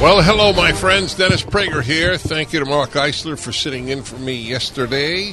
[0.00, 1.14] Well, hello, my friends.
[1.14, 2.18] Dennis Prager here.
[2.18, 5.32] Thank you to Mark Eisler for sitting in for me yesterday.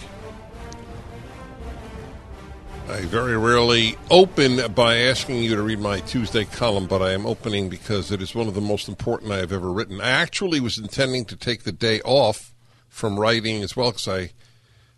[2.87, 7.25] I very rarely open by asking you to read my Tuesday column, but I am
[7.25, 9.99] opening because it is one of the most important I have ever written.
[9.99, 12.53] I actually was intending to take the day off
[12.87, 14.31] from writing as well because I,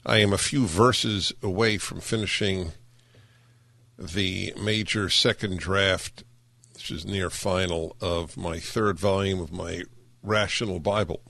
[0.05, 2.73] I am a few verses away from finishing
[3.97, 6.23] the major second draft
[6.73, 9.83] which is near final, of my third volume of my
[10.21, 11.21] Rational Bible.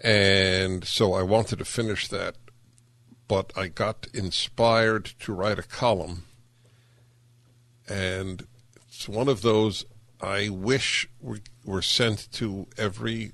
[0.00, 2.36] And so I wanted to finish that,
[3.28, 6.24] but I got inspired to write a column.
[7.88, 8.46] And
[8.88, 9.84] it's one of those
[10.20, 11.08] I wish
[11.64, 13.32] were sent to every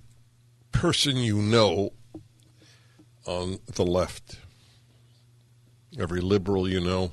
[0.73, 1.93] person you know
[3.27, 4.39] on the left,
[5.99, 7.13] every liberal you know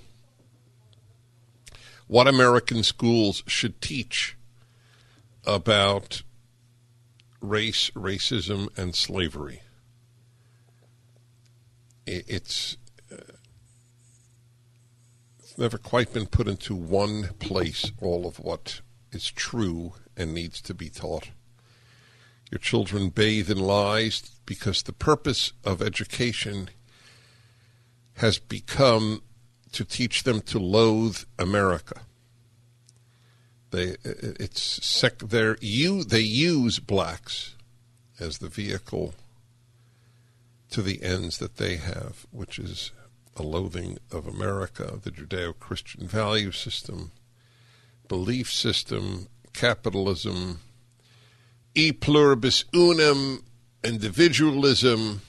[2.08, 4.38] what American schools should teach
[5.46, 6.24] about
[7.42, 9.62] race, racism, and slavery.
[12.08, 12.78] It's,
[13.12, 13.34] uh,
[15.40, 20.62] it's never quite been put into one place all of what is true and needs
[20.62, 21.30] to be taught.
[22.52, 26.70] Your children bathe in lies because the purpose of education
[28.18, 29.24] has become
[29.76, 32.02] to teach them to loathe America.
[33.72, 35.22] They it's sec,
[35.60, 37.56] you they use blacks
[38.18, 39.14] as the vehicle
[40.70, 42.94] to the ends that they have, which is
[43.36, 47.12] a loathing of America, the Judeo-Christian value system,
[48.08, 50.60] belief system, capitalism,
[51.74, 53.44] e pluribus unum,
[53.84, 55.22] individualism,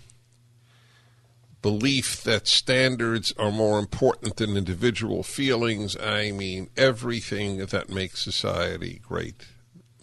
[1.67, 5.97] belief that standards are more important than individual feelings.
[5.97, 9.47] I mean, everything that makes society great,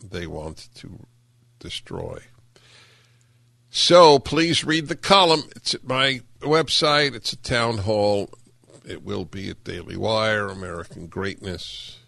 [0.04, 1.06] they want to
[1.60, 2.20] destroy.
[3.70, 5.44] So please read the column.
[5.56, 8.30] It's at my website, it's a town hall.
[8.86, 12.00] It will be at Daily Wire, American Greatness,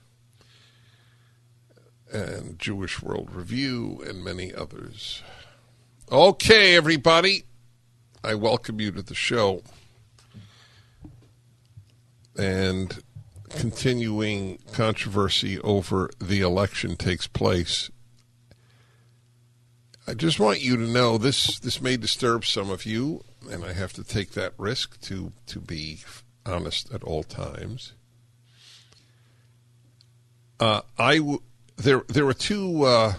[2.11, 5.23] and Jewish World Review, and many others.
[6.11, 7.45] Okay, everybody.
[8.25, 9.61] I welcome you to the show.
[12.35, 13.03] And
[13.49, 17.91] continuing controversy over the election takes place.
[20.07, 23.73] I just want you to know this this may disturb some of you, and I
[23.73, 25.99] have to take that risk to to be
[26.47, 27.93] honest at all times.
[30.59, 31.43] Uh, I w-
[31.75, 33.13] there there are two uh,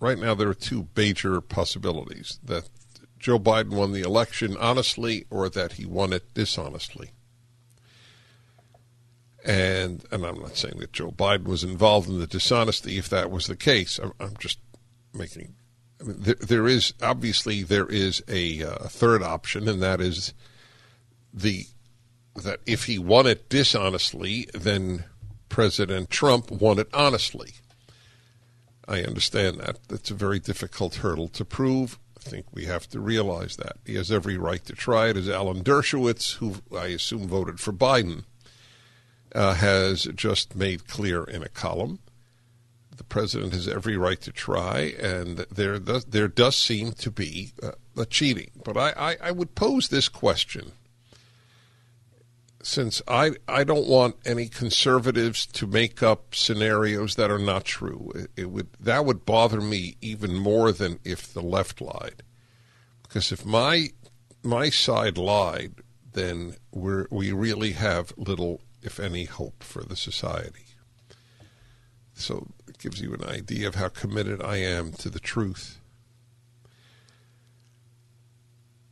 [0.00, 0.34] right now.
[0.34, 2.68] There are two major possibilities that
[3.24, 7.12] Joe Biden won the election honestly or that he won it dishonestly.
[9.42, 13.30] And and I'm not saying that Joe Biden was involved in the dishonesty if that
[13.30, 13.98] was the case.
[13.98, 14.58] I'm, I'm just
[15.14, 15.54] making.
[16.02, 20.34] I mean, there, there is obviously there is a uh, third option, and that is
[21.32, 21.64] the
[22.36, 25.04] that if he won it dishonestly, then
[25.48, 27.54] President Trump won it honestly.
[28.86, 29.78] I understand that.
[29.88, 33.76] That's a very difficult hurdle to prove think we have to realize that.
[33.84, 37.72] He has every right to try it, as Alan Dershowitz, who I assume voted for
[37.72, 38.24] Biden,
[39.34, 41.98] uh, has just made clear in a column.
[42.96, 47.52] The president has every right to try, and there does, there does seem to be
[47.62, 48.50] uh, a cheating.
[48.64, 50.72] But I, I, I would pose this question
[52.64, 58.10] since I, I don't want any conservatives to make up scenarios that are not true.
[58.14, 62.22] It, it, would that would bother me even more than if the left lied,
[63.02, 63.90] because if my
[64.42, 65.74] my side lied,
[66.12, 70.64] then we we really have little, if any, hope for the society.
[72.14, 75.80] So it gives you an idea of how committed I am to the truth.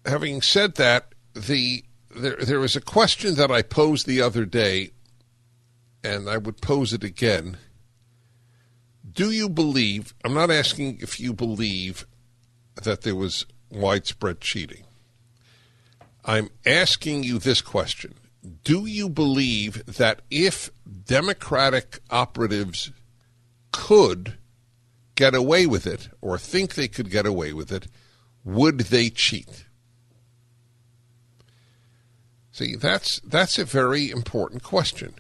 [0.05, 4.91] Having said that, the there there was a question that I posed the other day,
[6.03, 7.59] and I would pose it again.
[9.11, 10.15] Do you believe?
[10.25, 12.07] I'm not asking if you believe
[12.83, 14.85] that there was widespread cheating.
[16.25, 18.15] I'm asking you this question:
[18.65, 20.71] do you believe that if
[21.05, 22.91] Democratic operatives
[23.71, 24.39] could
[25.15, 27.87] get away with it or think they could get away with it,
[28.45, 29.67] would they cheat?
[32.71, 35.15] That's that's a very important question.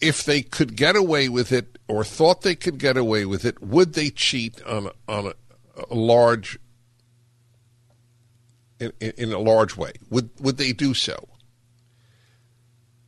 [0.00, 3.62] If they could get away with it or thought they could get away with it,
[3.62, 5.34] would they cheat on on a,
[5.90, 6.58] a large
[8.78, 9.92] in, in a large way?
[10.10, 11.28] Would would they do so?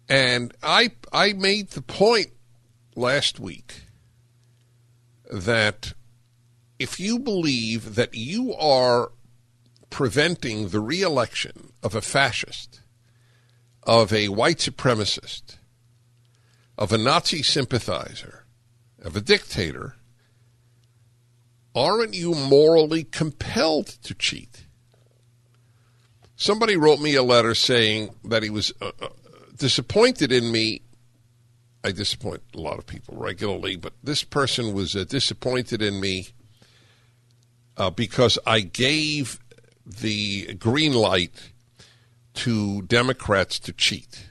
[0.08, 2.28] And I I made the point
[2.94, 3.82] last week
[5.30, 5.92] that
[6.78, 9.10] if you believe that you are
[9.96, 12.82] preventing the reelection of a fascist,
[13.84, 15.56] of a white supremacist,
[16.76, 18.44] of a Nazi sympathizer,
[19.00, 19.96] of a dictator,
[21.74, 24.66] aren't you morally compelled to cheat?
[26.36, 29.08] Somebody wrote me a letter saying that he was uh, uh,
[29.56, 30.82] disappointed in me.
[31.82, 36.28] I disappoint a lot of people regularly, but this person was uh, disappointed in me
[37.78, 39.40] uh, because I gave
[39.86, 41.52] the green light
[42.34, 44.26] to Democrats to cheat.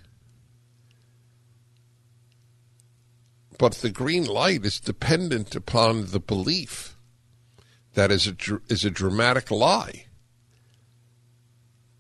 [3.58, 6.98] But the green light is dependent upon the belief
[7.94, 8.36] that is a,
[8.68, 10.06] is a dramatic lie.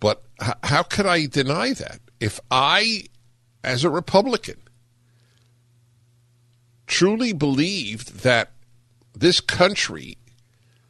[0.01, 0.23] But
[0.63, 1.99] how could I deny that?
[2.19, 3.05] If I,
[3.63, 4.57] as a Republican,
[6.85, 8.51] truly believed that
[9.13, 10.17] this country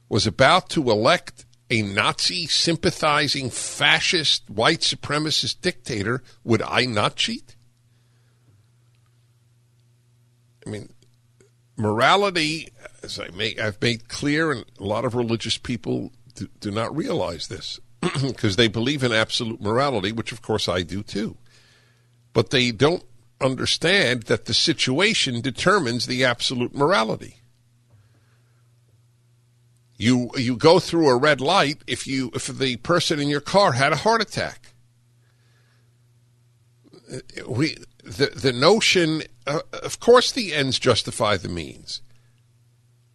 [0.09, 7.55] was about to elect a Nazi sympathizing fascist white supremacist dictator, would I not cheat?
[10.65, 10.89] I mean,
[11.75, 12.69] morality,
[13.03, 16.95] as I make, I've made clear, and a lot of religious people do, do not
[16.95, 17.79] realize this
[18.21, 21.37] because they believe in absolute morality, which of course I do too.
[22.33, 23.03] But they don't
[23.41, 27.37] understand that the situation determines the absolute morality.
[29.97, 33.73] You you go through a red light if you if the person in your car
[33.73, 34.73] had a heart attack.
[37.47, 42.01] We the the notion uh, of course the ends justify the means.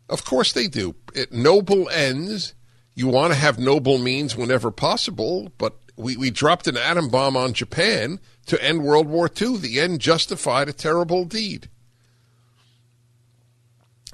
[0.08, 0.96] Of course they do.
[1.14, 2.54] It, noble ends.
[2.94, 7.36] You want to have noble means whenever possible, but we, we dropped an atom bomb
[7.36, 9.58] on Japan to end World War II.
[9.58, 11.68] The end justified a terrible deed.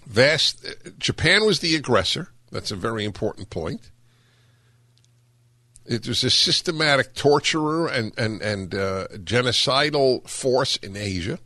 [0.04, 0.66] Vast
[0.98, 2.28] Japan was the aggressor.
[2.50, 3.90] That's a very important point.
[5.84, 11.38] It was a systematic torturer and, and, and uh, genocidal force in Asia.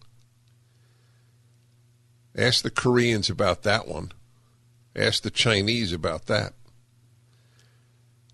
[2.36, 4.12] Ask the Koreans about that one.
[4.96, 6.54] Ask the Chinese about that.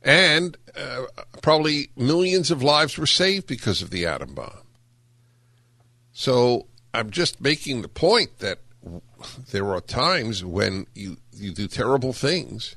[0.03, 1.07] And uh,
[1.43, 4.67] probably millions of lives were saved because of the atom bomb.
[6.13, 8.61] So I'm just making the point that
[9.51, 12.77] there are times when you, you do terrible things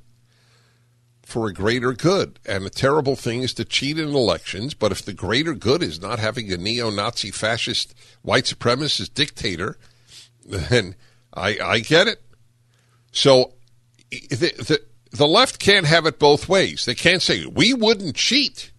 [1.29, 2.39] for a greater good.
[2.45, 4.73] And a terrible thing is to cheat in elections.
[4.73, 7.93] But if the greater good is not having a neo Nazi fascist
[8.23, 9.77] white supremacist dictator,
[10.43, 10.95] then
[11.33, 12.21] I, I get it.
[13.11, 13.53] So
[14.09, 14.81] the, the,
[15.11, 16.85] the left can't have it both ways.
[16.85, 18.71] They can't say, we wouldn't cheat.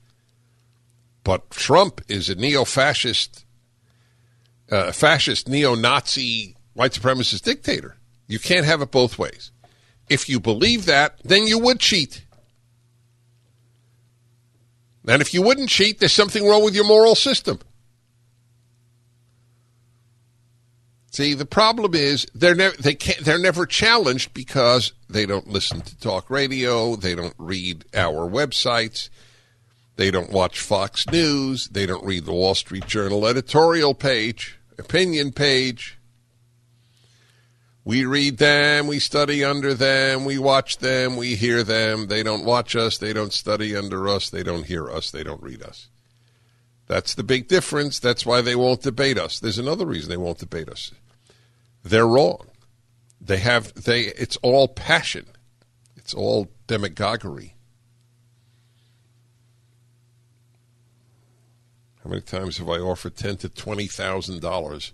[1.23, 3.45] But Trump is a neo fascist,
[4.71, 7.95] uh, fascist, neo Nazi white supremacist dictator.
[8.27, 9.51] You can't have it both ways.
[10.09, 12.25] If you believe that, then you would cheat.
[15.07, 17.59] And if you wouldn't cheat, there's something wrong with your moral system.
[21.11, 25.83] See, the problem is they're never they can't they're never challenged because they don't listen
[25.83, 29.11] to talk radio, they don't read our websites,
[29.97, 35.33] they don't watch Fox News, they don't read the Wall Street Journal editorial page, opinion
[35.33, 36.00] page.
[37.85, 42.09] We read them, we study under them, we watch them, we hear them.
[42.09, 45.43] They don't watch us, they don't study under us, they don't hear us, they don't
[45.43, 45.89] read us.
[46.87, 48.01] That's the big difference.
[48.01, 49.39] That's why they won't debate us.
[49.39, 50.93] There's another reason they won't debate us.
[51.85, 52.49] They're wrong.
[53.21, 55.27] They have they it's all passion.
[55.97, 57.55] It's all demagoguery.
[62.03, 64.93] How many times have I offered ten to twenty thousand dollars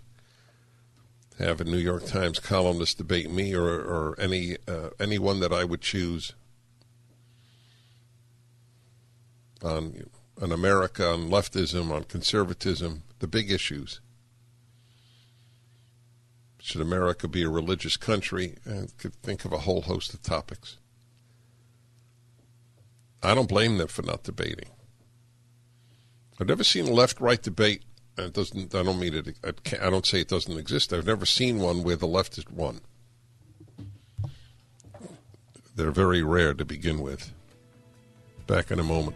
[1.39, 5.63] have a New York Times columnist debate me or, or any uh, anyone that I
[5.63, 6.33] would choose
[9.63, 10.09] on
[10.41, 13.99] on America, on leftism, on conservatism, the big issues.
[16.59, 18.57] Should America be a religious country?
[18.69, 20.77] I could think of a whole host of topics.
[23.23, 24.69] I don't blame them for not debating.
[26.39, 27.83] I've never seen a left-right debate.
[28.17, 28.73] It doesn't.
[28.73, 29.37] I don't mean it.
[29.43, 30.91] I don't say it doesn't exist.
[30.91, 32.81] I've never seen one where the left won.
[35.75, 37.31] They're very rare to begin with.
[38.47, 39.15] Back in a moment.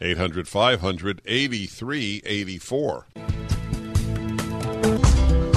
[0.00, 3.06] 800 500 8384.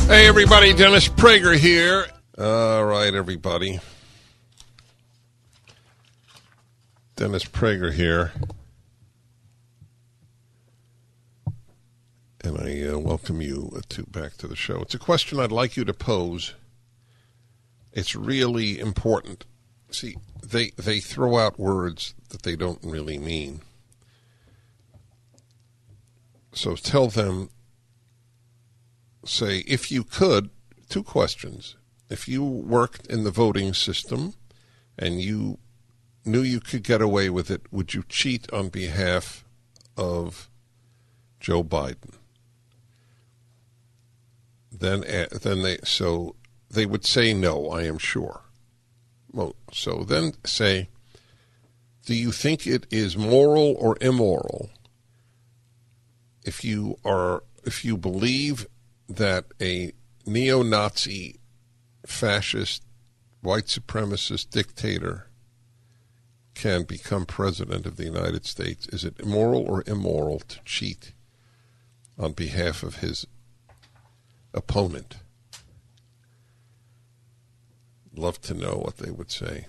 [0.07, 2.07] Hey, everybody, Dennis Prager here.
[2.38, 3.79] All right, everybody.
[7.15, 8.33] Dennis Prager here.
[12.43, 14.81] And I uh, welcome you to back to the show.
[14.81, 16.55] It's a question I'd like you to pose.
[17.93, 19.45] It's really important.
[19.91, 23.62] See, they they throw out words that they don't really mean.
[26.53, 27.50] So tell them,
[29.25, 30.50] say, if you could,
[30.89, 31.75] two questions.
[32.10, 34.34] If you worked in the voting system
[35.00, 35.60] and you
[36.25, 39.46] knew you could get away with it, would you cheat on behalf
[39.96, 40.50] of
[41.39, 42.15] Joe Biden?
[44.72, 45.01] Then,
[45.41, 46.36] then they so
[46.70, 47.70] they would say no.
[47.70, 48.41] I am sure.
[49.31, 50.89] Well, so then say,
[52.05, 54.70] do you think it is moral or immoral
[56.43, 58.65] if you are if you believe
[59.07, 59.91] that a
[60.25, 61.39] neo-Nazi,
[62.05, 62.83] fascist,
[63.41, 65.27] white supremacist dictator
[66.53, 71.13] can become president of the United States, is it immoral or immoral to cheat
[72.17, 73.25] on behalf of his
[74.53, 75.17] opponent?
[78.15, 79.65] Love to know what they would say.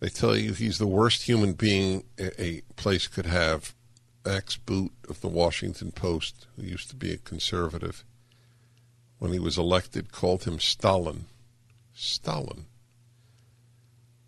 [0.00, 3.74] They tell you he's the worst human being a place could have
[4.24, 8.04] Max Boot of the Washington Post, who used to be a conservative,
[9.18, 11.26] when he was elected, called him Stalin.
[11.94, 12.66] Stalin.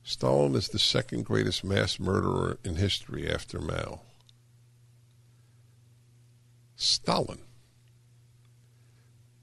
[0.02, 4.02] Stalin is the second greatest mass murderer in history after Mao.
[6.76, 7.38] Stalin.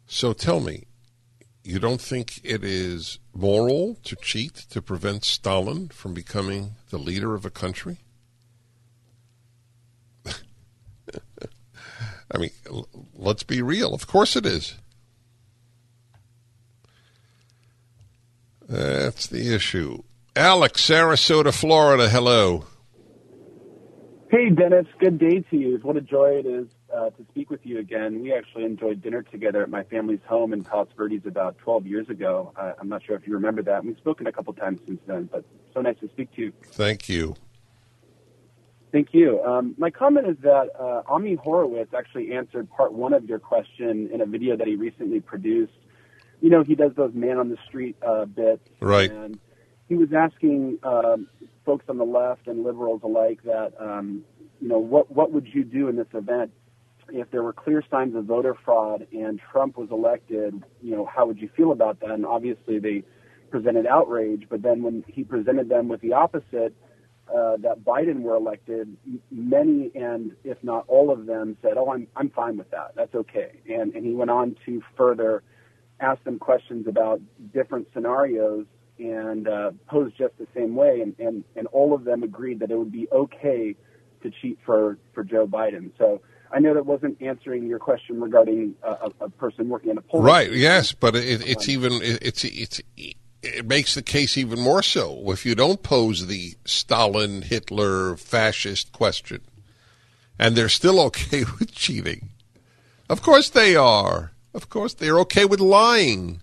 [0.05, 0.85] So tell me,
[1.63, 7.33] you don't think it is moral to cheat to prevent Stalin from becoming the leader
[7.33, 7.99] of a country?
[12.33, 12.51] I mean,
[13.15, 13.93] let's be real.
[13.93, 14.75] Of course it is.
[18.67, 20.03] That's the issue.
[20.35, 22.09] Alex, Sarasota, Florida.
[22.09, 22.65] Hello.
[24.29, 24.85] Hey, Dennis.
[24.97, 25.77] Good day to you.
[25.81, 28.21] What a joy it is uh, to speak with you again.
[28.21, 32.09] We actually enjoyed dinner together at my family's home in Palos Verdes about 12 years
[32.09, 32.53] ago.
[32.55, 33.83] Uh, I'm not sure if you remember that.
[33.83, 36.53] We've spoken a couple times since then, but so nice to speak to you.
[36.67, 37.35] Thank you.
[38.91, 39.41] Thank you.
[39.43, 44.09] Um, my comment is that uh, Ami Horowitz actually answered part one of your question
[44.11, 45.71] in a video that he recently produced.
[46.41, 48.67] You know, he does those man on the street uh, bits.
[48.81, 49.09] Right.
[49.09, 49.39] And
[49.87, 51.27] he was asking um,
[51.65, 54.23] folks on the left and liberals alike that, um,
[54.59, 56.51] you know, what, what would you do in this event
[57.09, 60.61] if there were clear signs of voter fraud and Trump was elected?
[60.81, 62.11] You know, how would you feel about that?
[62.11, 63.03] And obviously they
[63.51, 66.75] presented outrage, but then when he presented them with the opposite,
[67.35, 68.95] uh, that Biden were elected,
[69.31, 72.93] many and if not all of them said, "Oh, I'm I'm fine with that.
[72.95, 75.43] That's okay." And and he went on to further
[75.99, 77.21] ask them questions about
[77.53, 78.65] different scenarios
[78.99, 82.71] and uh, posed just the same way, and, and and all of them agreed that
[82.71, 83.75] it would be okay
[84.23, 85.91] to cheat for for Joe Biden.
[85.97, 86.21] So.
[86.53, 90.21] I know that wasn't answering your question regarding a, a person working in a poll.
[90.21, 90.51] Right.
[90.51, 92.81] Yes, but it, it's even it's it's
[93.43, 98.91] it makes the case even more so if you don't pose the Stalin, Hitler, fascist
[98.91, 99.41] question.
[100.37, 102.29] And they're still okay with cheating.
[103.09, 104.31] Of course they are.
[104.53, 106.41] Of course they're okay with lying.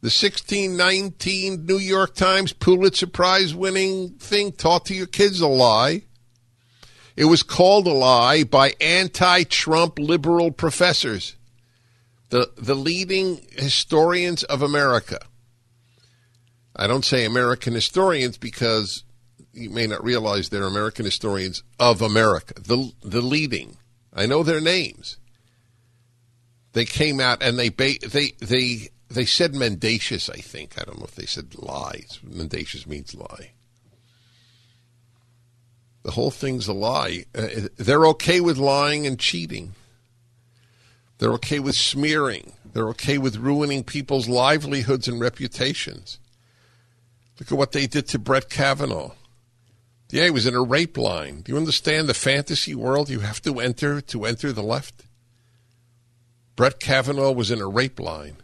[0.00, 6.02] The 1619 New York Times Pulitzer Prize winning thing taught to your kids a lie.
[7.16, 11.36] It was called a lie by anti Trump liberal professors,
[12.28, 15.20] the, the leading historians of America.
[16.76, 19.04] I don't say American historians because
[19.52, 23.78] you may not realize they're American historians of America, the, the leading.
[24.12, 25.18] I know their names.
[26.72, 30.28] They came out and they they they they said mendacious.
[30.28, 32.18] I think I don't know if they said lies.
[32.22, 33.52] Mendacious means lie.
[36.02, 37.24] The whole thing's a lie.
[37.34, 39.74] Uh, they're okay with lying and cheating.
[41.18, 42.52] They're okay with smearing.
[42.72, 46.18] They're okay with ruining people's livelihoods and reputations.
[47.38, 49.12] Look at what they did to Brett Kavanaugh.
[50.10, 51.40] Yeah, he was in a rape line.
[51.40, 55.06] Do you understand the fantasy world you have to enter to enter the left?
[56.54, 58.36] Brett Kavanaugh was in a rape line.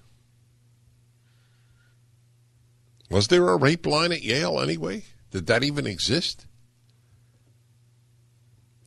[3.09, 5.05] Was there a rape line at Yale anyway?
[5.31, 6.47] Did that even exist?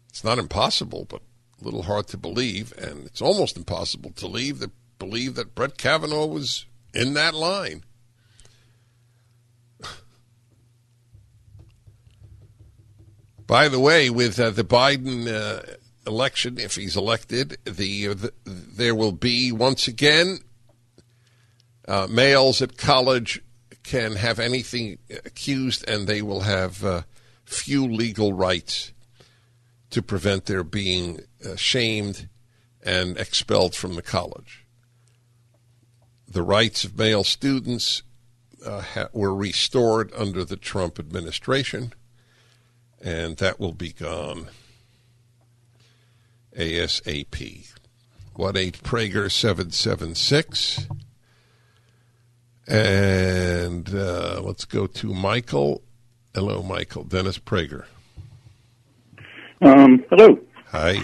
[0.09, 1.21] It's not impossible, but
[1.61, 5.77] a little hard to believe, and it's almost impossible to leave that believe that Brett
[5.77, 7.83] Kavanaugh was in that line.
[13.53, 15.61] By the way, with uh, the Biden uh,
[16.07, 20.39] election, if he's elected, the, the, there will be once again
[21.87, 23.43] uh, males at college
[23.83, 27.03] can have anything accused, and they will have uh,
[27.45, 28.91] few legal rights
[29.91, 32.29] to prevent their being uh, shamed
[32.81, 34.65] and expelled from the college.
[36.27, 38.01] The rights of male students
[38.65, 41.93] uh, ha- were restored under the Trump administration
[43.03, 44.47] and that will be gone
[46.57, 47.69] ASAP.
[48.35, 50.87] 1 8 Prager 776.
[52.67, 55.83] And uh, let's go to Michael.
[56.33, 57.03] Hello, Michael.
[57.03, 57.85] Dennis Prager.
[59.61, 60.39] Um, hello.
[60.67, 60.97] Hi.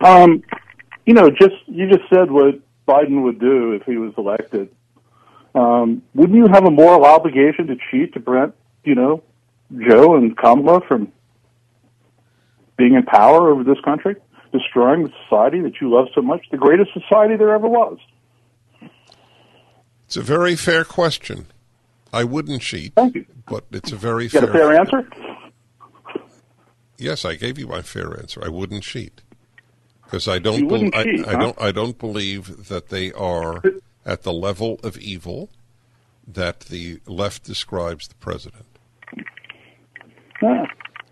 [0.00, 0.42] Um,
[1.04, 4.70] you know, just you just said what Biden would do if he was elected.
[5.54, 8.54] Um, wouldn't you have a moral obligation to cheat to prevent,
[8.84, 9.22] you know,
[9.88, 11.12] Joe and Kamala from
[12.80, 14.16] being in power over this country,
[14.52, 17.98] destroying the society that you love so much, the greatest society there ever was?
[20.06, 21.46] It's a very fair question.
[22.12, 22.94] I wouldn't cheat.
[22.94, 23.26] Thank you.
[23.46, 25.08] But it's a very you got fair, a fair answer.
[26.96, 28.42] Yes, I gave you my fair answer.
[28.42, 29.20] I wouldn't cheat
[30.02, 30.94] because I don't.
[30.94, 31.38] I, cheat, I huh?
[31.38, 31.60] don't.
[31.60, 33.62] I don't believe that they are
[34.04, 35.50] at the level of evil
[36.26, 38.69] that the left describes the president.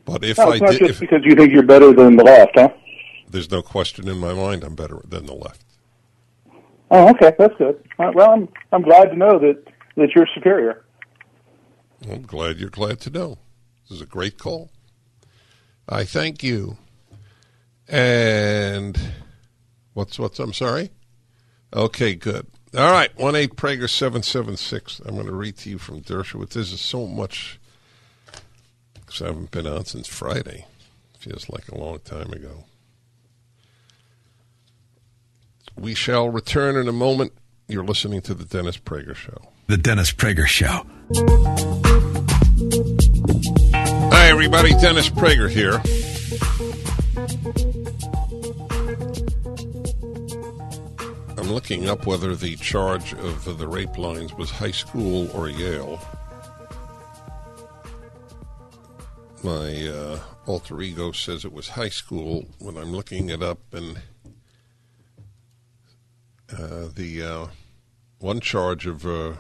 [0.08, 2.52] But if No, I did, just if, because you think you're better than the left,
[2.54, 2.70] huh?
[3.28, 5.64] there's no question in my mind I'm better than the left.
[6.90, 7.84] Oh, okay, that's good.
[7.98, 9.62] Uh, Well, I'm I'm glad to know that
[9.96, 10.84] that you're superior.
[12.10, 13.38] I'm glad you're glad to know.
[13.88, 14.70] This is a great call.
[15.88, 16.78] I thank you.
[17.86, 18.98] And
[19.92, 20.90] what's what's I'm sorry?
[21.74, 22.46] Okay, good.
[22.76, 25.00] All right, one eight Prager seven seven six.
[25.04, 26.50] I'm going to read to you from Dershowitz.
[26.50, 27.58] This is so much
[29.08, 30.66] because I haven't been out since Friday.
[31.18, 32.64] Feels like a long time ago.
[35.76, 37.32] We shall return in a moment.
[37.68, 39.48] You're listening to the Dennis Prager Show.
[39.66, 40.84] The Dennis Prager Show.
[44.12, 44.70] Hi, everybody.
[44.72, 45.80] Dennis Prager here.
[51.38, 55.98] I'm looking up whether the charge of the rape lines was high school or Yale.
[59.42, 63.98] My uh, alter ego says it was high school when I'm looking it up, and
[66.52, 67.46] uh, the uh,
[68.18, 69.34] one charge of uh,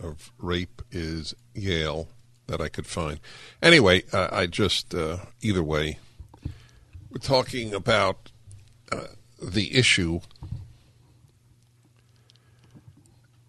[0.00, 2.06] of rape is Yale
[2.46, 3.18] that I could find.
[3.60, 5.98] Anyway, uh, I just uh, either way,
[7.10, 8.30] we're talking about
[9.42, 10.20] the issue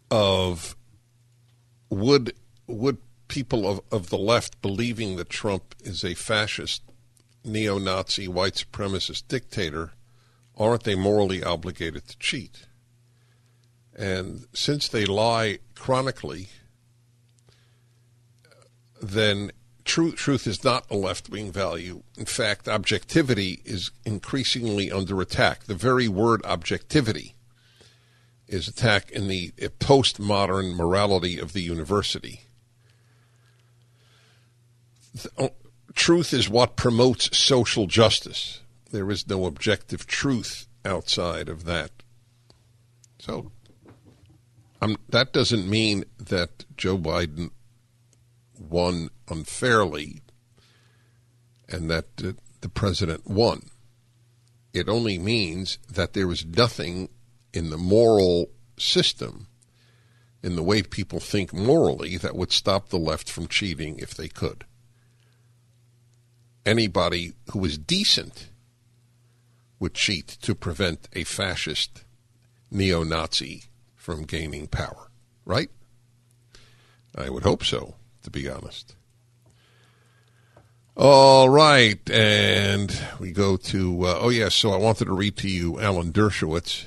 [0.10, 0.76] of
[1.90, 2.34] would
[2.68, 2.98] would
[3.32, 6.84] people of, of the left believing that Trump is a fascist,
[7.46, 9.94] neo-Nazi, white supremacist dictator,
[10.58, 12.68] aren't they morally obligated to cheat?
[13.96, 16.50] And since they lie chronically,
[19.02, 19.52] then
[19.86, 22.04] truth truth is not a left wing value.
[22.18, 25.64] In fact, objectivity is increasingly under attack.
[25.64, 27.36] The very word objectivity
[28.46, 32.42] is attacked in the postmodern morality of the university.
[35.14, 35.52] The-
[35.94, 38.62] Truth is what promotes social justice.
[38.92, 41.92] There is no objective truth outside of that.
[43.20, 43.52] So,
[45.10, 47.52] that doesn't mean that Joe Biden
[48.58, 50.22] won unfairly,
[51.68, 53.70] and that uh, the president won.
[54.74, 57.10] It only means that there is nothing
[57.54, 59.48] in the moral system,
[60.42, 64.28] in the way people think morally, that would stop the left from cheating if they
[64.28, 64.66] could.
[66.66, 68.50] Anybody who is decent
[69.80, 72.04] would cheat to prevent a fascist
[72.70, 73.64] neo Nazi
[73.96, 75.10] from gaining power,
[75.46, 75.70] right?
[77.16, 78.96] I would hope so, to be honest.
[80.96, 85.38] All right, and we go to, uh, oh, yes, yeah, so I wanted to read
[85.38, 86.86] to you Alan Dershowitz.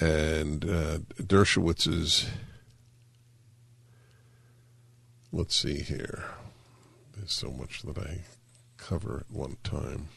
[0.00, 2.28] And uh, Dershowitz's,
[5.30, 6.24] let's see here.
[7.22, 8.22] There's so much that I
[8.78, 10.08] cover at one time.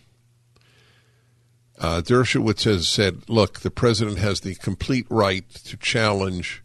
[1.77, 6.63] Uh, Dershowitz has said, look, the president has the complete right to challenge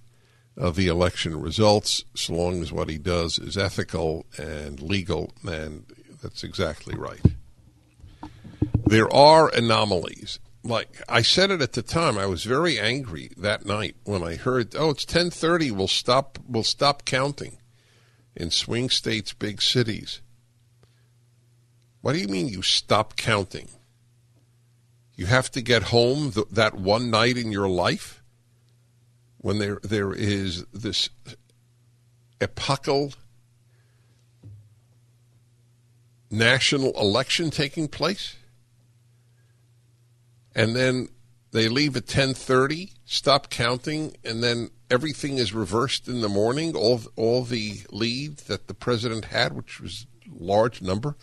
[0.58, 5.84] uh, the election results so long as what he does is ethical and legal, and
[6.22, 7.20] that's exactly right.
[8.86, 10.38] There are anomalies.
[10.64, 14.36] Like I said it at the time, I was very angry that night when I
[14.36, 15.70] heard, "Oh, it's 10:30.
[15.70, 16.38] We'll stop.
[16.48, 17.58] We'll stop counting
[18.34, 20.22] in swing states, big cities."
[22.00, 23.68] What do you mean you stop counting?
[25.14, 28.22] You have to get home th- that one night in your life
[29.38, 31.10] when there there is this
[32.40, 33.12] epochal
[36.30, 38.36] national election taking place
[40.54, 41.08] and then
[41.52, 47.02] they leave at 10:30 stop counting and then everything is reversed in the morning all
[47.16, 51.16] all the lead that the president had which was large number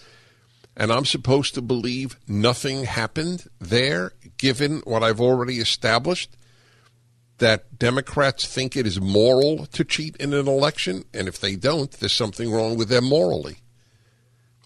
[0.78, 6.38] and I'm supposed to believe nothing happened there, given what I've already established
[7.40, 11.92] that Democrats think it is moral to cheat in an election, and if they don't,
[11.92, 13.58] there's something wrong with them morally.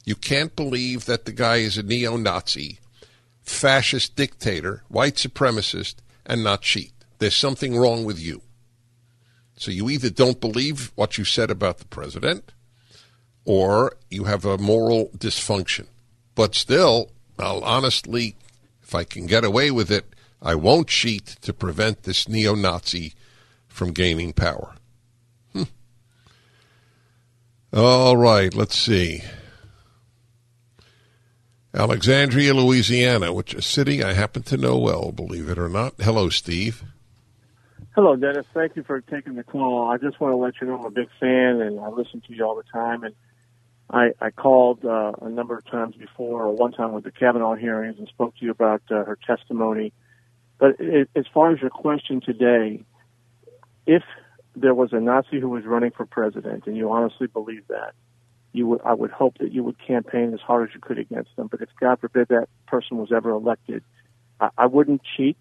[0.06, 2.80] You can't believe that the guy is a neo Nazi,
[3.41, 5.95] fascist dictator, white supremacist,
[6.26, 6.91] and not cheat.
[7.19, 8.41] There's something wrong with you.
[9.56, 12.52] So you either don't believe what you said about the president,
[13.45, 15.88] or you have a moral dysfunction.
[16.36, 18.36] But still, I'll honestly,
[18.82, 20.06] if I can get away with it,
[20.41, 23.13] I won't cheat to prevent this neo Nazi
[23.67, 24.76] from gaining power.
[25.54, 25.63] Hmm.
[27.74, 29.22] All right, let's see.
[31.74, 35.94] Alexandria, Louisiana, which is a city I happen to know well, believe it or not.
[36.00, 36.84] Hello, Steve.
[37.96, 38.46] Hello, Dennis.
[38.54, 39.89] Thank you for taking the call.
[39.89, 42.34] I just want to let you know I'm a big fan and I listen to
[42.34, 43.04] you all the time.
[43.04, 43.15] And
[43.91, 47.56] I, I called uh, a number of times before, or one time with the Kavanaugh
[47.56, 49.91] hearings, and spoke to you about uh, her testimony.
[50.58, 52.84] But it, as far as your question today,
[53.86, 54.04] if
[54.56, 57.93] there was a Nazi who was running for president, and you honestly believe that,
[58.54, 61.36] you would, I would hope that you would campaign as hard as you could against
[61.36, 61.47] them.
[61.47, 63.84] But if God forbid that person was ever elected,
[64.39, 65.38] I, I wouldn't cheat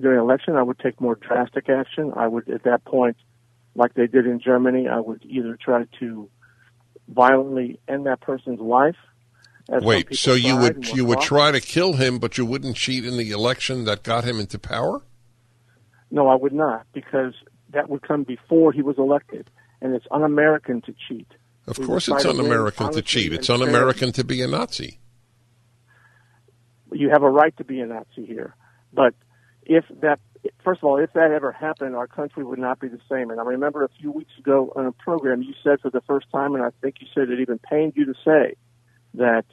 [0.00, 0.56] during election.
[0.56, 2.12] I would take more drastic action.
[2.16, 3.16] I would, at that point,
[3.74, 6.30] like they did in Germany, I would either try to
[7.08, 8.96] violently end that person's life.
[9.68, 13.16] Wait, so you would you would try to kill him, but you wouldn't cheat in
[13.16, 15.02] the election that got him into power?
[16.10, 17.34] No, I would not, because
[17.70, 21.26] that would come before he was elected, and it's un-American to cheat.
[21.66, 23.32] Of we course, it's un-American to cheat.
[23.32, 25.00] It's un-American to be a Nazi.
[26.92, 28.54] You have a right to be a Nazi here,
[28.92, 29.14] but
[29.64, 30.20] if that
[30.62, 33.30] first of all, if that ever happened, our country would not be the same.
[33.30, 36.26] And I remember a few weeks ago on a program, you said for the first
[36.30, 38.54] time, and I think you said it even pained you to say
[39.14, 39.44] that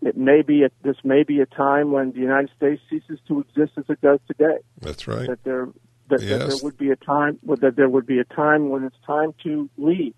[0.00, 3.40] it may be a, this may be a time when the United States ceases to
[3.40, 4.58] exist as it does today.
[4.80, 5.26] That's right.
[5.26, 5.68] That there
[6.08, 6.38] that, yes.
[6.38, 9.34] that there would be a time that there would be a time when it's time
[9.42, 10.14] to leave.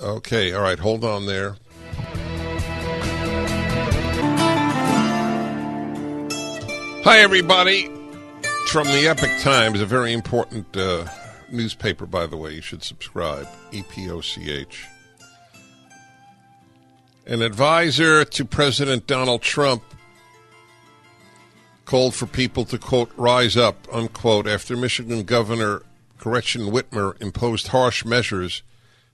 [0.00, 1.56] Okay, all right, hold on there.
[7.04, 7.95] Hi, everybody
[8.68, 11.06] from the Epoch Times, a very important uh,
[11.50, 12.54] newspaper, by the way.
[12.54, 13.46] You should subscribe.
[13.72, 14.84] EPOCH.
[17.26, 19.82] An advisor to President Donald Trump
[21.84, 25.82] called for people to, quote, rise up, unquote, after Michigan Governor
[26.18, 28.62] Gretchen Whitmer imposed harsh measures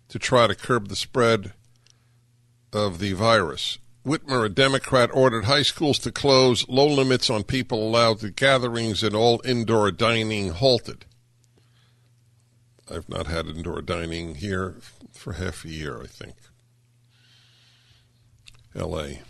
[0.09, 1.53] to try to curb the spread
[2.73, 3.79] of the virus.
[4.05, 9.03] Whitmer, a Democrat, ordered high schools to close, low limits on people allowed to gatherings,
[9.03, 11.05] and all indoor dining halted.
[12.91, 14.77] I've not had indoor dining here
[15.13, 16.35] for half a year, I think.
[18.75, 19.23] L.A.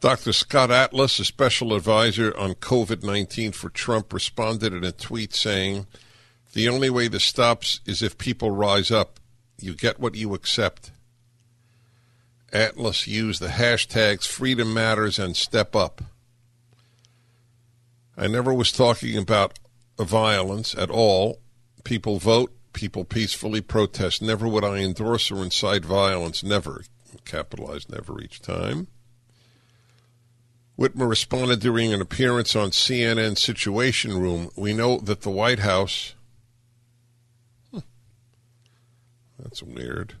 [0.00, 0.32] Dr.
[0.32, 5.86] Scott Atlas, a special advisor on COVID 19 for Trump, responded in a tweet saying,
[6.52, 9.18] The only way this stops is if people rise up.
[9.58, 10.90] You get what you accept.
[12.52, 16.02] Atlas use the hashtags Freedom Matters and Step Up.
[18.16, 19.58] I never was talking about
[19.98, 21.40] violence at all.
[21.84, 24.20] People vote, people peacefully protest.
[24.20, 26.42] Never would I endorse or incite violence.
[26.42, 26.84] Never.
[27.24, 28.88] Capitalized never each time.
[30.78, 34.50] Whitmer responded during an appearance on CNN Situation Room.
[34.56, 36.14] We know that the White House.
[37.70, 37.80] Hmm,
[39.38, 40.14] that's weird.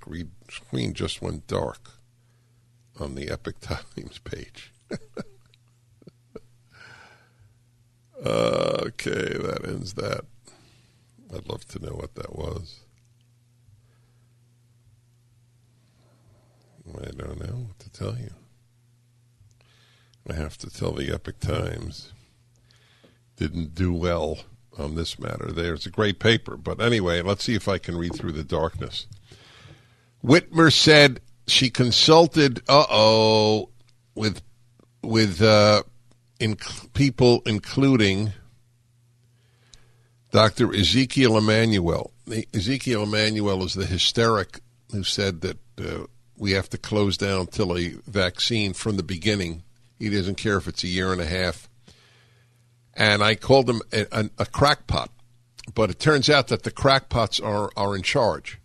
[0.00, 1.90] Screen, screen just went dark
[3.00, 4.72] on the Epoch Times page.
[8.24, 10.24] okay, that ends that.
[11.34, 12.80] I'd love to know what that was.
[16.96, 18.30] I don't know what to tell you.
[20.30, 22.12] I have to tell the Epoch Times
[23.36, 24.38] didn't do well
[24.78, 25.50] on this matter.
[25.52, 29.06] There's a great paper, but anyway, let's see if I can read through the darkness.
[30.24, 33.70] Whitmer said she consulted, uh oh,
[34.14, 34.42] with
[35.02, 35.82] with uh,
[36.40, 36.56] in,
[36.92, 38.32] people including
[40.30, 40.74] Dr.
[40.74, 42.12] Ezekiel Emanuel.
[42.52, 44.60] Ezekiel Emanuel is the hysteric
[44.92, 46.04] who said that uh,
[46.36, 49.62] we have to close down till a vaccine from the beginning.
[49.98, 51.68] He doesn't care if it's a year and a half.
[52.94, 55.10] And I called him a, a, a crackpot,
[55.74, 58.58] but it turns out that the crackpots are, are in charge.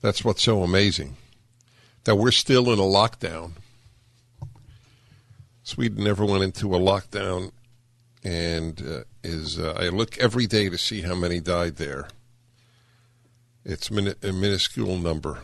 [0.00, 1.16] That's what's so amazing.
[2.04, 3.52] That we're still in a lockdown.
[5.62, 7.50] Sweden never went into a lockdown
[8.22, 12.08] and uh, is uh, I look every day to see how many died there.
[13.64, 15.40] It's min- a minuscule number.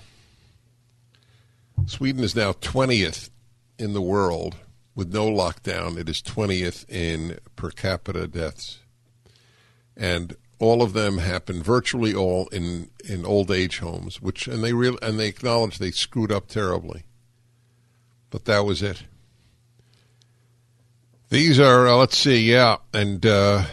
[1.87, 3.31] Sweden is now 20th
[3.79, 4.57] in the world
[4.95, 5.97] with no lockdown.
[5.97, 8.81] It is 20th in per capita deaths.
[9.97, 14.73] And all of them happen virtually all in, in old age homes, which and they
[14.73, 17.03] real and they acknowledge they screwed up terribly.
[18.31, 19.03] But that was it.
[21.31, 23.65] These are uh, let's see, yeah, and uh,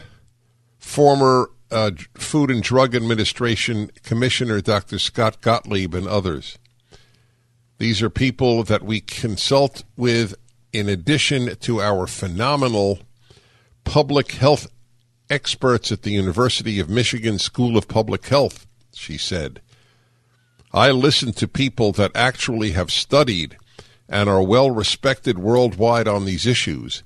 [0.80, 4.98] former uh, Food and Drug Administration Commissioner Dr.
[4.98, 6.58] Scott Gottlieb and others.
[7.78, 10.34] These are people that we consult with
[10.74, 13.00] in addition to our phenomenal
[13.84, 14.68] public health
[15.30, 19.62] experts at the University of Michigan School of Public Health, she said.
[20.74, 23.58] I listen to people that actually have studied
[24.08, 27.04] and are well respected worldwide on these issues,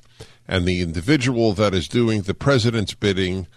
[0.47, 3.47] and the individual that is doing the president's bidding,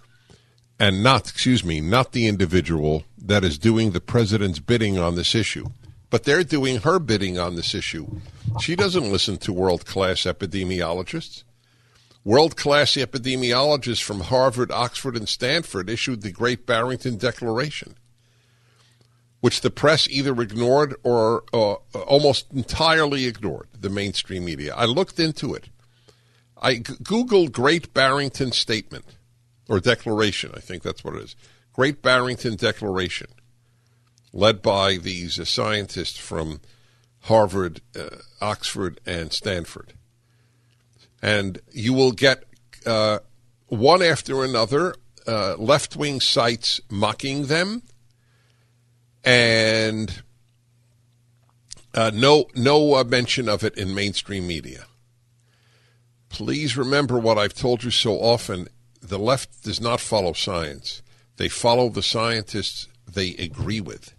[0.79, 5.35] and not, excuse me, not the individual that is doing the president's bidding on this
[5.35, 5.67] issue
[6.11, 8.07] but they're doing her bidding on this issue.
[8.61, 11.45] She doesn't listen to world class epidemiologists.
[12.27, 17.95] World class epidemiologists from Harvard, Oxford, and Stanford issued the Great Barrington Declaration,
[19.41, 24.75] which the press either ignored or uh, almost entirely ignored, the mainstream media.
[24.75, 25.69] I looked into it.
[26.61, 29.05] I g- Googled Great Barrington Statement,
[29.69, 31.37] or Declaration, I think that's what it is.
[31.73, 33.29] Great Barrington Declaration
[34.33, 36.61] led by these uh, scientists from
[37.21, 39.93] Harvard, uh, Oxford, and Stanford.
[41.23, 42.45] And you will get
[42.85, 43.19] uh,
[43.67, 44.95] one after another
[45.27, 47.83] uh, left wing sites mocking them,
[49.25, 50.23] and
[51.95, 54.87] uh, no, no uh, mention of it in mainstream media.
[56.29, 58.69] Please remember what I've told you so often
[59.01, 61.03] the left does not follow science,
[61.39, 64.15] they follow the scientists they agree with.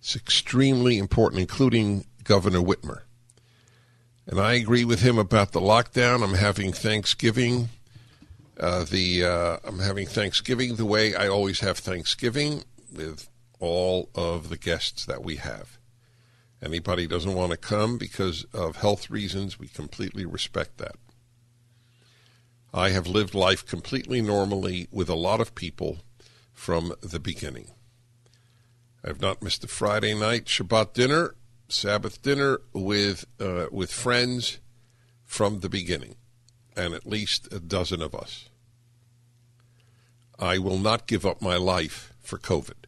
[0.00, 3.02] It's extremely important, including Governor Whitmer.
[4.26, 6.22] And I agree with him about the lockdown.
[6.22, 7.68] I'm having Thanksgiving.
[8.58, 13.28] Uh, the uh, I'm having Thanksgiving the way I always have Thanksgiving with
[13.60, 15.78] all of the guests that we have.
[16.62, 20.96] Anybody doesn't want to come because of health reasons, we completely respect that.
[22.72, 25.98] I have lived life completely normally with a lot of people
[26.52, 27.70] from the beginning.
[29.04, 31.34] I've not missed a Friday night Shabbat dinner,
[31.68, 34.58] Sabbath dinner with uh, with friends
[35.24, 36.16] from the beginning,
[36.76, 38.48] and at least a dozen of us.
[40.38, 42.84] I will not give up my life for COVID,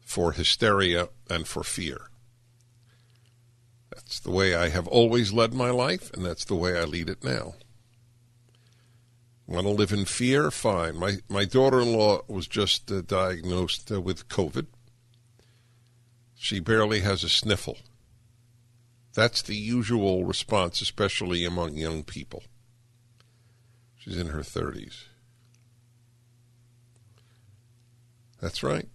[0.00, 2.10] for hysteria, and for fear.
[3.90, 7.08] That's the way I have always led my life, and that's the way I lead
[7.08, 7.54] it now.
[9.48, 10.50] Want to live in fear?
[10.50, 10.96] Fine.
[10.96, 14.66] My my daughter-in-law was just uh, diagnosed uh, with COVID.
[16.36, 17.78] She barely has a sniffle.
[19.14, 22.42] That's the usual response, especially among young people.
[23.96, 25.04] She's in her 30s.
[28.40, 28.88] That's right.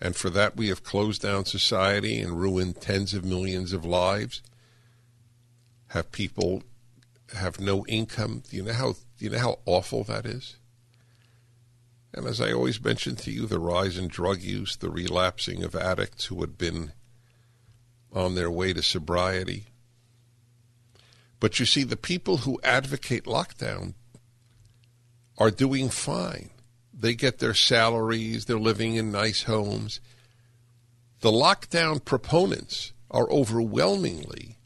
[0.00, 4.42] And for that, we have closed down society and ruined tens of millions of lives.
[5.88, 6.62] Have people
[7.34, 8.42] have no income.
[8.48, 10.57] Do you know how do you know how awful that is?
[12.18, 15.76] And as I always mention to you, the rise in drug use, the relapsing of
[15.76, 16.90] addicts who had been
[18.12, 19.66] on their way to sobriety.
[21.38, 23.94] But you see, the people who advocate lockdown
[25.38, 26.50] are doing fine.
[26.92, 30.00] They get their salaries, they're living in nice homes.
[31.20, 34.56] The lockdown proponents are overwhelmingly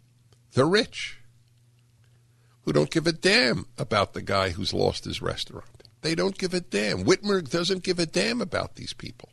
[0.55, 1.19] the rich
[2.63, 5.67] who don't give a damn about the guy who's lost his restaurant.
[6.03, 7.05] They don't give a damn.
[7.05, 9.31] Whitmer doesn't give a damn about these people.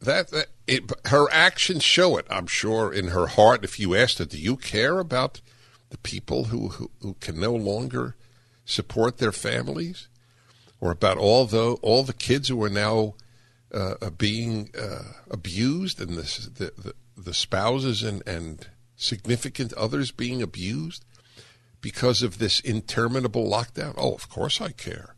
[0.00, 2.26] That, that it, her actions show it.
[2.30, 3.64] I'm sure in her heart.
[3.64, 5.40] If you asked her, "Do you care about
[5.90, 8.16] the people who, who, who can no longer
[8.64, 10.08] support their families,
[10.80, 13.14] or about all the all the kids who are now
[13.72, 20.40] uh, being uh, abused and the, the, the the spouses and and significant others being
[20.42, 21.04] abused
[21.80, 23.94] because of this interminable lockdown?
[23.96, 25.14] Oh, of course I care.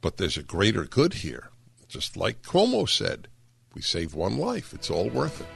[0.00, 1.50] But there's a greater good here.
[1.88, 3.28] Just like Cuomo said,
[3.74, 4.72] we save one life.
[4.72, 5.46] It's all worth it.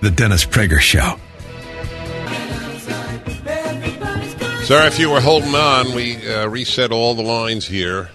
[0.00, 1.16] The Dennis Prager Show.
[4.64, 5.94] Sorry if you were holding on.
[5.94, 8.10] We uh, reset all the lines here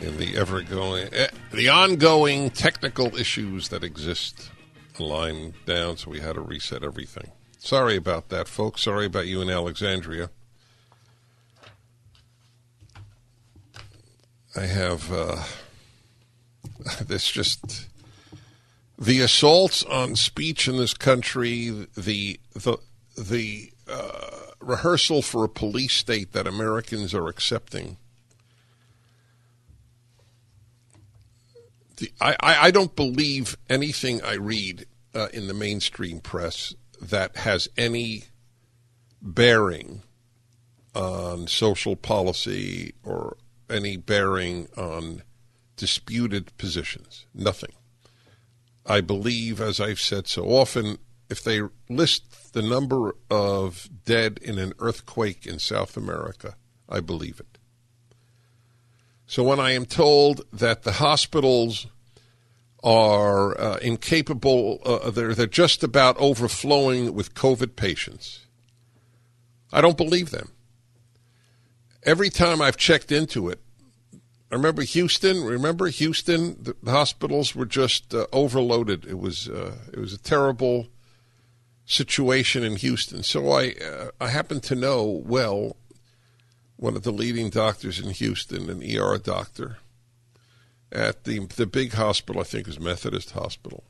[0.00, 4.50] in the ever going, eh, the ongoing technical issues that exist.
[4.98, 7.32] A line down, so we had to reset everything.
[7.64, 8.82] Sorry about that, folks.
[8.82, 10.30] Sorry about you in Alexandria.
[14.56, 15.44] I have uh,
[17.06, 17.86] this just
[18.98, 22.78] the assaults on speech in this country, the the
[23.16, 27.96] the uh, rehearsal for a police state that Americans are accepting.
[31.98, 37.68] The, I, I don't believe anything I read uh, in the mainstream press that has
[37.76, 38.24] any
[39.20, 40.02] bearing
[40.94, 43.36] on social policy or
[43.68, 45.22] any bearing on
[45.76, 47.26] disputed positions.
[47.34, 47.72] Nothing.
[48.86, 54.58] I believe, as I've said so often, if they list the number of dead in
[54.58, 56.56] an earthquake in South America,
[56.88, 57.58] I believe it.
[59.26, 61.86] So when I am told that the hospitals
[62.82, 68.46] are uh, incapable, uh, they're, they're just about overflowing with COVID patients.
[69.72, 70.50] I don't believe them.
[72.02, 73.60] Every time I've checked into it,
[74.52, 75.44] I remember Houston.
[75.44, 76.56] Remember Houston?
[76.60, 79.06] The, hospitals were just uh, overloaded.
[79.06, 80.88] It was uh, it was a terrible
[81.86, 83.22] situation in Houston.
[83.22, 85.76] So I uh, I happen to know well
[86.76, 89.78] one of the leading doctors in Houston, an ER doctor,
[90.92, 92.40] at the the big hospital.
[92.40, 93.84] I think is Methodist Hospital.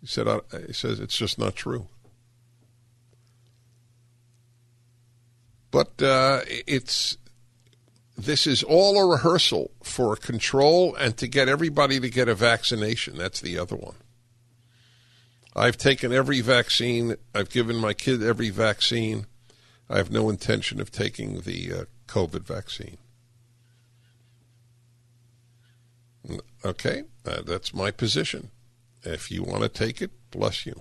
[0.00, 0.26] He said,
[0.66, 1.88] "He says it's just not true."
[5.70, 7.18] But uh, it's
[8.16, 13.16] this is all a rehearsal for control and to get everybody to get a vaccination.
[13.16, 13.94] That's the other one.
[15.54, 17.16] I've taken every vaccine.
[17.34, 19.26] I've given my kid every vaccine.
[19.88, 22.98] I have no intention of taking the uh, COVID vaccine.
[26.64, 28.50] Okay, uh, that's my position.
[29.02, 30.80] If you want to take it, bless you.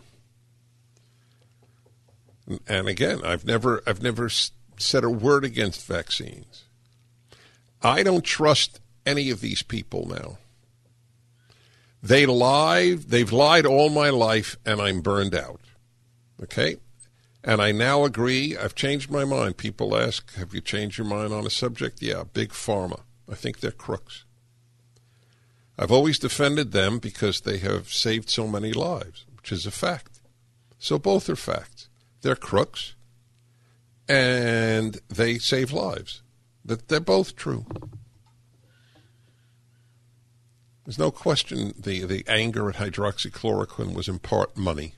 [2.67, 6.63] And again, I've never, I've never said a word against vaccines.
[7.81, 10.37] I don't trust any of these people now.
[12.01, 12.95] They lie.
[12.95, 15.61] They've lied all my life, and I'm burned out.
[16.41, 16.77] Okay?
[17.43, 18.57] And I now agree.
[18.57, 19.57] I've changed my mind.
[19.57, 22.01] People ask, Have you changed your mind on a subject?
[22.01, 23.01] Yeah, big pharma.
[23.29, 24.23] I think they're crooks.
[25.77, 30.19] I've always defended them because they have saved so many lives, which is a fact.
[30.79, 31.89] So both are facts.
[32.21, 32.95] They're crooks
[34.07, 36.21] and they save lives.
[36.65, 37.65] That they're both true.
[40.85, 44.95] There's no question the, the anger at hydroxychloroquine was in part money.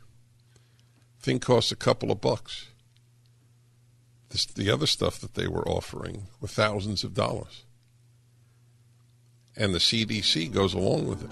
[1.19, 2.67] Thing cost a couple of bucks.
[4.29, 7.65] This, the other stuff that they were offering were thousands of dollars.
[9.59, 11.31] And the CDC goes along with it.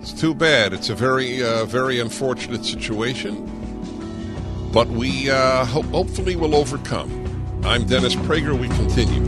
[0.00, 0.72] It's too bad.
[0.72, 3.44] It's a very, uh, very unfortunate situation.
[4.72, 7.60] But we uh, ho- hopefully will overcome.
[7.64, 8.58] I'm Dennis Prager.
[8.58, 9.26] We continue.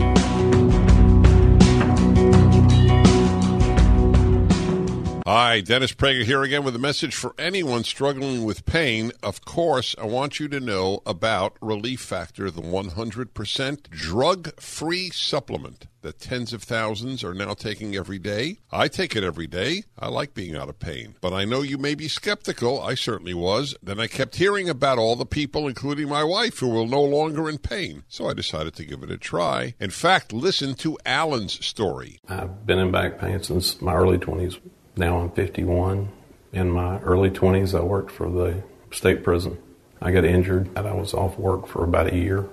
[5.27, 9.11] Hi, Dennis Prager here again with a message for anyone struggling with pain.
[9.21, 15.85] Of course, I want you to know about Relief Factor, the 100% drug free supplement.
[16.01, 18.59] That tens of thousands are now taking every day?
[18.71, 19.83] I take it every day.
[19.97, 21.15] I like being out of pain.
[21.21, 22.81] But I know you may be skeptical.
[22.81, 23.75] I certainly was.
[23.81, 27.49] Then I kept hearing about all the people, including my wife, who were no longer
[27.49, 28.03] in pain.
[28.07, 29.75] So I decided to give it a try.
[29.79, 32.19] In fact, listen to Alan's story.
[32.27, 34.59] I've been in back pain since my early 20s.
[34.95, 36.09] Now I'm 51.
[36.51, 39.57] In my early 20s, I worked for the state prison.
[40.01, 42.47] I got injured and I was off work for about a year.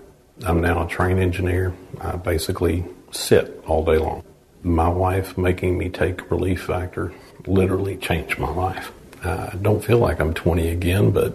[0.45, 1.75] I'm now a trained engineer.
[2.01, 4.23] I basically sit all day long.
[4.63, 7.13] My wife making me take Relief Factor
[7.47, 8.93] literally changed my life.
[9.25, 11.35] I don't feel like I'm 20 again, but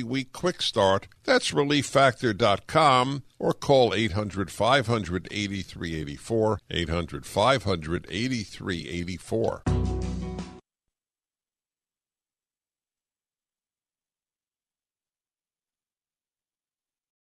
[0.00, 1.08] three week quick start.
[1.24, 6.58] That's relieffactor.com or call 800 500 8384.
[6.70, 9.99] 800 500 8384.